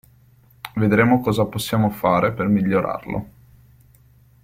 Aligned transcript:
Vedremo 0.77 1.21
cosa 1.21 1.45
possiamo 1.45 1.91
fare 1.91 2.33
per 2.33 2.47
migliorarlo. 2.47 3.25